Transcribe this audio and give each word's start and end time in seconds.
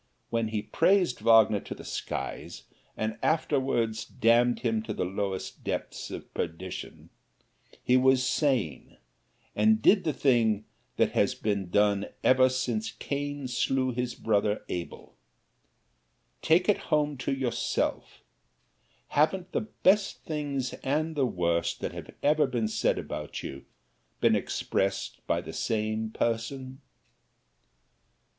When 0.31 0.47
he 0.47 0.63
praised 0.63 1.19
Wagner 1.21 1.59
to 1.59 1.75
the 1.75 1.83
skies 1.85 2.63
and 2.97 3.19
afterwards 3.21 4.03
damned 4.03 4.61
him 4.61 4.81
to 4.81 4.95
the 4.95 5.05
lowest 5.05 5.63
depths 5.63 6.09
of 6.09 6.33
perdition, 6.33 7.11
he 7.83 7.97
was 7.97 8.25
sane, 8.25 8.97
and 9.55 9.79
did 9.79 10.03
the 10.03 10.11
thing 10.11 10.65
that 10.97 11.11
has 11.11 11.35
been 11.35 11.69
done 11.69 12.07
since 12.49 12.89
Cain 12.93 13.47
slew 13.47 13.91
his 13.91 14.15
brother 14.15 14.65
Abel. 14.69 15.13
Take 16.41 16.67
it 16.67 16.77
home 16.89 17.15
to 17.17 17.31
yourself 17.31 18.23
haven't 19.09 19.51
the 19.51 19.61
best 19.83 20.23
things 20.23 20.73
and 20.83 21.15
the 21.15 21.27
worst 21.27 21.79
that 21.81 21.91
have 21.91 22.09
ever 22.23 22.47
been 22.47 22.67
said 22.67 22.97
about 22.97 23.43
you, 23.43 23.65
been 24.19 24.35
expressed 24.35 25.19
by 25.27 25.41
the 25.41 25.53
same 25.53 26.09
person? 26.09 26.81